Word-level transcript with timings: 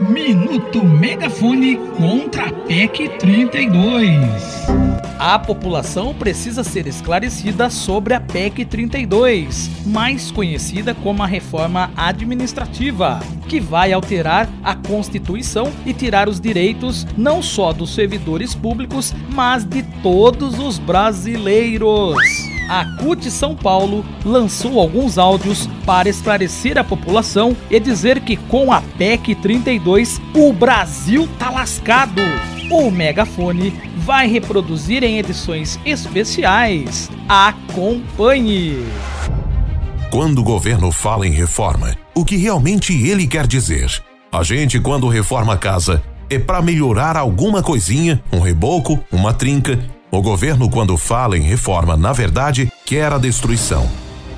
Minuto 0.00 0.84
Megafone 0.84 1.76
contra 1.96 2.50
a 2.50 2.52
PEC 2.52 3.18
32. 3.18 4.16
A 5.18 5.36
população 5.40 6.14
precisa 6.14 6.62
ser 6.62 6.86
esclarecida 6.86 7.68
sobre 7.68 8.14
a 8.14 8.20
PEC 8.20 8.64
32, 8.64 9.68
mais 9.84 10.30
conhecida 10.30 10.94
como 10.94 11.24
a 11.24 11.26
reforma 11.26 11.90
administrativa, 11.96 13.18
que 13.48 13.58
vai 13.58 13.92
alterar 13.92 14.48
a 14.62 14.76
Constituição 14.76 15.72
e 15.84 15.92
tirar 15.92 16.28
os 16.28 16.38
direitos 16.38 17.04
não 17.16 17.42
só 17.42 17.72
dos 17.72 17.92
servidores 17.92 18.54
públicos, 18.54 19.12
mas 19.34 19.64
de 19.64 19.82
todos 20.00 20.60
os 20.60 20.78
brasileiros 20.78 22.47
a 22.68 22.84
CUT 22.98 23.30
São 23.30 23.56
Paulo 23.56 24.04
lançou 24.24 24.78
alguns 24.78 25.16
áudios 25.16 25.66
para 25.86 26.08
esclarecer 26.08 26.76
a 26.76 26.84
população 26.84 27.56
e 27.70 27.80
dizer 27.80 28.20
que 28.20 28.36
com 28.36 28.70
a 28.70 28.82
PEC 28.82 29.34
32 29.36 30.20
o 30.34 30.52
Brasil 30.52 31.26
tá 31.38 31.50
lascado. 31.50 32.22
O 32.70 32.90
megafone 32.90 33.70
vai 33.96 34.28
reproduzir 34.28 35.02
em 35.02 35.18
edições 35.18 35.80
especiais. 35.86 37.10
Acompanhe! 37.26 38.84
Quando 40.10 40.40
o 40.40 40.44
governo 40.44 40.92
fala 40.92 41.26
em 41.26 41.32
reforma, 41.32 41.96
o 42.14 42.24
que 42.24 42.36
realmente 42.36 42.92
ele 42.92 43.26
quer 43.26 43.46
dizer? 43.46 44.02
A 44.30 44.42
gente, 44.42 44.78
quando 44.78 45.08
reforma 45.08 45.54
a 45.54 45.56
casa, 45.56 46.02
é 46.28 46.38
para 46.38 46.60
melhorar 46.60 47.16
alguma 47.16 47.62
coisinha, 47.62 48.22
um 48.30 48.40
reboco, 48.40 49.02
uma 49.10 49.32
trinca 49.32 49.78
o 50.10 50.22
governo, 50.22 50.70
quando 50.70 50.96
fala 50.96 51.36
em 51.36 51.42
reforma, 51.42 51.96
na 51.96 52.12
verdade, 52.12 52.72
quer 52.86 53.12
a 53.12 53.18
destruição. 53.18 53.88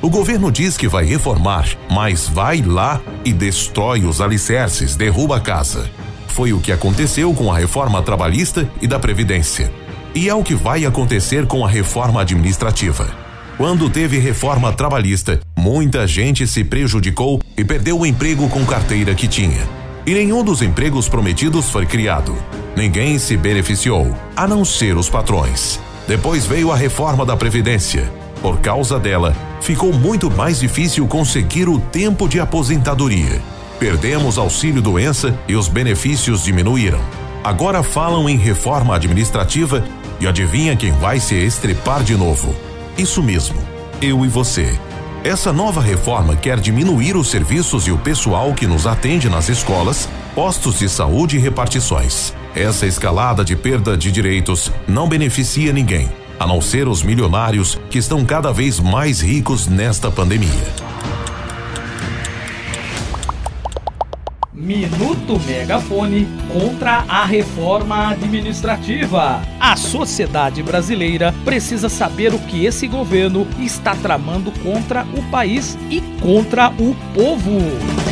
O 0.00 0.08
governo 0.08 0.52
diz 0.52 0.76
que 0.76 0.86
vai 0.86 1.04
reformar, 1.04 1.66
mas 1.90 2.28
vai 2.28 2.62
lá 2.62 3.00
e 3.24 3.32
destrói 3.32 4.04
os 4.04 4.20
alicerces, 4.20 4.94
derruba 4.94 5.38
a 5.38 5.40
casa. 5.40 5.90
Foi 6.28 6.52
o 6.52 6.60
que 6.60 6.70
aconteceu 6.70 7.34
com 7.34 7.52
a 7.52 7.58
reforma 7.58 8.00
trabalhista 8.02 8.70
e 8.80 8.86
da 8.86 8.98
Previdência. 8.98 9.72
E 10.14 10.28
é 10.28 10.34
o 10.34 10.42
que 10.42 10.54
vai 10.54 10.84
acontecer 10.84 11.46
com 11.46 11.64
a 11.64 11.68
reforma 11.68 12.20
administrativa. 12.20 13.08
Quando 13.56 13.90
teve 13.90 14.18
reforma 14.18 14.72
trabalhista, 14.72 15.40
muita 15.56 16.06
gente 16.06 16.46
se 16.46 16.62
prejudicou 16.62 17.40
e 17.56 17.64
perdeu 17.64 17.98
o 17.98 18.06
emprego 18.06 18.48
com 18.48 18.64
carteira 18.64 19.14
que 19.14 19.26
tinha. 19.26 19.66
E 20.06 20.14
nenhum 20.14 20.44
dos 20.44 20.62
empregos 20.62 21.08
prometidos 21.08 21.68
foi 21.68 21.84
criado. 21.84 22.32
Ninguém 22.76 23.18
se 23.18 23.36
beneficiou, 23.36 24.14
a 24.36 24.46
não 24.46 24.64
ser 24.64 24.96
os 24.96 25.10
patrões. 25.10 25.80
Depois 26.06 26.46
veio 26.46 26.70
a 26.70 26.76
reforma 26.76 27.26
da 27.26 27.36
Previdência. 27.36 28.08
Por 28.40 28.60
causa 28.60 29.00
dela, 29.00 29.34
ficou 29.60 29.92
muito 29.92 30.30
mais 30.30 30.60
difícil 30.60 31.08
conseguir 31.08 31.68
o 31.68 31.80
tempo 31.80 32.28
de 32.28 32.38
aposentadoria. 32.38 33.42
Perdemos 33.80 34.38
auxílio-doença 34.38 35.36
e 35.48 35.56
os 35.56 35.66
benefícios 35.66 36.44
diminuíram. 36.44 37.00
Agora 37.42 37.82
falam 37.82 38.28
em 38.28 38.36
reforma 38.36 38.94
administrativa 38.94 39.84
e 40.20 40.26
adivinha 40.28 40.76
quem 40.76 40.92
vai 40.92 41.18
se 41.18 41.34
estrepar 41.34 42.04
de 42.04 42.16
novo? 42.16 42.54
Isso 42.96 43.20
mesmo, 43.20 43.58
eu 44.00 44.24
e 44.24 44.28
você. 44.28 44.78
Essa 45.26 45.52
nova 45.52 45.80
reforma 45.80 46.36
quer 46.36 46.60
diminuir 46.60 47.16
os 47.16 47.28
serviços 47.32 47.88
e 47.88 47.90
o 47.90 47.98
pessoal 47.98 48.54
que 48.54 48.64
nos 48.64 48.86
atende 48.86 49.28
nas 49.28 49.48
escolas, 49.48 50.08
postos 50.36 50.78
de 50.78 50.88
saúde 50.88 51.34
e 51.36 51.40
repartições. 51.40 52.32
Essa 52.54 52.86
escalada 52.86 53.44
de 53.44 53.56
perda 53.56 53.96
de 53.96 54.12
direitos 54.12 54.70
não 54.86 55.08
beneficia 55.08 55.72
ninguém, 55.72 56.08
a 56.38 56.46
não 56.46 56.60
ser 56.62 56.86
os 56.86 57.02
milionários 57.02 57.76
que 57.90 57.98
estão 57.98 58.24
cada 58.24 58.52
vez 58.52 58.78
mais 58.78 59.20
ricos 59.20 59.66
nesta 59.66 60.12
pandemia. 60.12 60.72
Minuto 64.56 65.38
Megafone 65.44 66.26
contra 66.50 67.04
a 67.06 67.26
reforma 67.26 68.08
administrativa. 68.08 69.42
A 69.60 69.76
sociedade 69.76 70.62
brasileira 70.62 71.34
precisa 71.44 71.90
saber 71.90 72.32
o 72.32 72.38
que 72.38 72.64
esse 72.64 72.86
governo 72.86 73.46
está 73.60 73.94
tramando 73.94 74.50
contra 74.62 75.04
o 75.14 75.22
país 75.30 75.76
e 75.90 76.00
contra 76.22 76.70
o 76.70 76.96
povo. 77.12 78.05